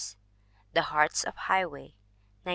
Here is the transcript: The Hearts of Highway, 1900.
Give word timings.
The 0.73 0.81
Hearts 0.81 1.23
of 1.25 1.35
Highway, 1.35 1.93
1900. 2.41 2.49